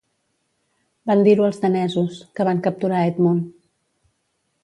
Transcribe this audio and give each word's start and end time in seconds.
Van 1.09 1.21
dir-ho 1.27 1.45
als 1.49 1.59
danesos, 1.65 2.17
que 2.39 2.47
van 2.49 2.63
capturar 2.69 3.05
Edmund. 3.11 3.53